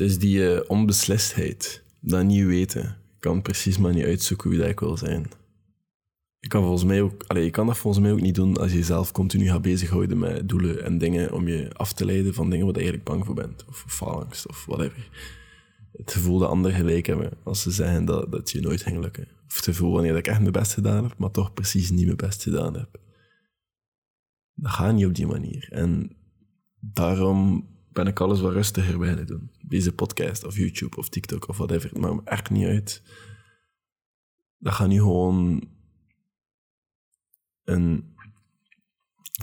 [0.00, 2.84] Het is die eh, onbeslistheid, dat niet weten.
[2.84, 5.26] Ik kan precies maar niet uitzoeken wie dat ik wil zijn.
[6.38, 8.70] Je kan, volgens mij ook, allez, je kan dat volgens mij ook niet doen als
[8.70, 12.50] je jezelf continu gaat bezighouden met doelen en dingen om je af te leiden van
[12.50, 13.64] dingen waar je eigenlijk bang voor bent.
[13.68, 15.08] Of faalangst of whatever.
[15.92, 19.28] Het gevoel dat anderen gelijk hebben als ze zeggen dat, dat je nooit ging lukken.
[19.46, 22.16] Of het gevoel wanneer ik echt mijn best gedaan heb, maar toch precies niet mijn
[22.16, 23.00] best gedaan heb.
[24.54, 25.68] Dat gaat niet op die manier.
[25.70, 26.16] En
[26.78, 29.50] daarom ben ik alles wat rustiger beginnen doen.
[29.60, 31.90] Deze podcast of YouTube of TikTok of whatever.
[31.90, 33.02] Het maakt me echt niet uit.
[34.58, 35.68] Dat gaat nu gewoon
[37.64, 38.14] een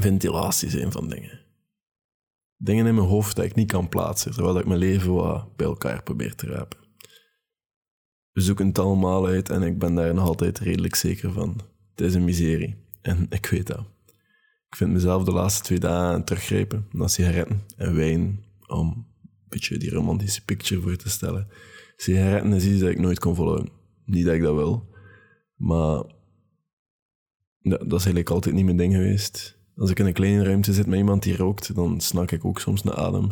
[0.00, 1.40] ventilatie zijn van dingen.
[2.56, 5.66] Dingen in mijn hoofd dat ik niet kan plaatsen, terwijl ik mijn leven wat bij
[5.66, 6.78] elkaar probeer te rapen.
[8.32, 11.60] We zoeken het allemaal uit en ik ben daar nog altijd redelijk zeker van.
[11.90, 12.76] Het is een miserie.
[13.02, 13.93] En ik weet dat.
[14.74, 19.78] Ik vind mezelf de laatste twee dagen teruggrijpen naar sigaretten en wijn om een beetje
[19.78, 21.48] die romantische picture voor te stellen.
[21.96, 23.72] Sigaretten is iets dat ik nooit kon volhouden.
[24.04, 24.88] Niet dat ik dat wil,
[25.56, 25.96] maar
[27.60, 29.58] dat is eigenlijk altijd niet mijn ding geweest.
[29.76, 32.60] Als ik in een kleine ruimte zit met iemand die rookt, dan snak ik ook
[32.60, 33.28] soms naar adem.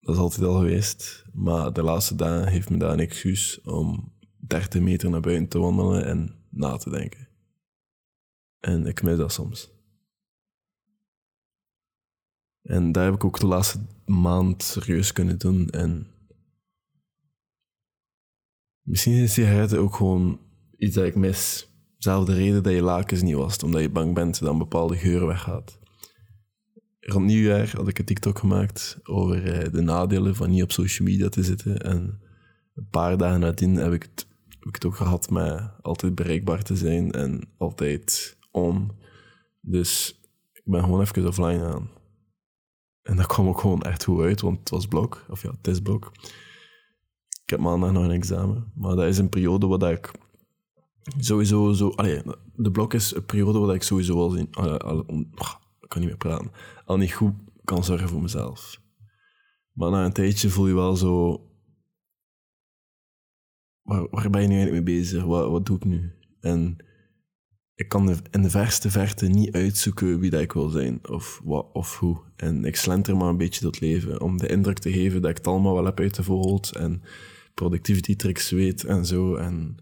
[0.00, 1.24] Dat is altijd al geweest.
[1.32, 5.58] Maar de laatste dagen heeft me daar een excuus om 30 meter naar buiten te
[5.58, 7.28] wandelen en na te denken.
[8.60, 9.79] En ik mis dat soms.
[12.70, 15.68] En daar heb ik ook de laatste maand serieus kunnen doen.
[15.68, 16.06] En
[18.82, 20.40] misschien is sigaretten ook gewoon
[20.76, 21.70] iets dat ik mis.
[21.98, 25.26] Zelfde reden dat je lakens niet was, omdat je bang bent dat een bepaalde geur
[25.26, 25.78] weggaat.
[27.00, 31.08] Rond nieuwjaar had ik een TikTok gemaakt over eh, de nadelen van niet op social
[31.08, 31.78] media te zitten.
[31.78, 32.20] En
[32.74, 36.62] een paar dagen nadien heb ik het, heb ik het ook gehad met altijd bereikbaar
[36.62, 38.90] te zijn en altijd on.
[39.60, 40.20] Dus
[40.52, 41.98] ik ben gewoon even offline aan.
[43.02, 45.66] En dat kwam ook gewoon echt goed uit, want het was blok, of ja, het
[45.66, 46.12] is blok.
[47.42, 50.10] Ik heb maandag nog een examen, maar dat is een periode waar ik
[51.18, 51.88] sowieso zo...
[51.88, 52.22] Allee,
[52.54, 54.48] de blok is een periode waar ik sowieso al, zien,
[55.80, 56.50] ik kan niet meer praten,
[56.84, 57.34] al niet goed
[57.64, 58.80] kan zorgen voor mezelf.
[59.72, 61.44] Maar na een tijdje voel je wel zo...
[63.82, 65.24] Waar, waar ben je nu eigenlijk mee bezig?
[65.24, 66.12] Wat, wat doe ik nu?
[66.40, 66.76] En
[67.80, 71.66] ik kan in de verste verte niet uitzoeken wie dat ik wil zijn of wat
[71.72, 72.20] of hoe.
[72.36, 75.36] En ik slenter maar een beetje dat leven om de indruk te geven dat ik
[75.36, 77.02] het allemaal wel heb uitgevoerd en
[77.54, 79.34] productivity tricks weet en zo.
[79.34, 79.76] En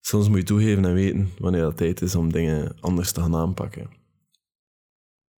[0.00, 3.36] soms moet je toegeven en weten wanneer het tijd is om dingen anders te gaan
[3.36, 3.90] aanpakken.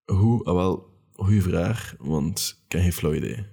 [0.04, 0.44] Hoe?
[0.44, 3.46] Ah, wel, goede vraag, want ik heb geen flauw idee.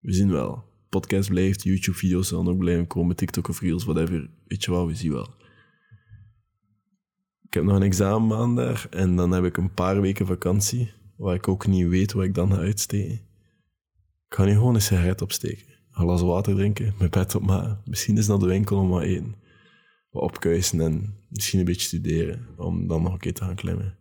[0.00, 0.64] We zien wel.
[0.88, 4.30] Podcast blijft, YouTube-video's zullen ook blijven komen, TikTok of Reels, whatever.
[4.46, 5.37] Weet je wel, we zien wel.
[7.48, 11.34] Ik heb nog een examen maandag en dan heb ik een paar weken vakantie, waar
[11.34, 13.14] ik ook niet weet wat ik dan ga uitsteken.
[14.28, 18.16] Ik ga nu gewoon een sigaret opsteken, een glas water drinken, mijn bed opmaken, misschien
[18.16, 19.34] eens naar de winkel om wat eten,
[20.10, 23.98] wat opkuisen en misschien een beetje studeren, om dan nog een keer te gaan klimmen.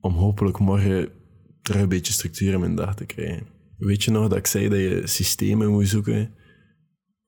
[0.00, 1.10] Om hopelijk morgen
[1.62, 3.46] terug een beetje structuur in mijn dag te krijgen.
[3.78, 6.34] Weet je nog dat ik zei dat je systemen moet zoeken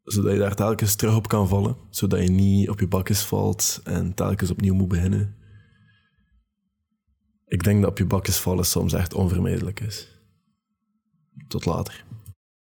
[0.09, 3.81] zodat je daar telkens terug op kan vallen, zodat je niet op je bakjes valt
[3.85, 5.37] en telkens opnieuw moet beginnen.
[7.47, 10.09] Ik denk dat op je bakjes vallen soms echt onvermijdelijk is.
[11.49, 12.05] Tot later.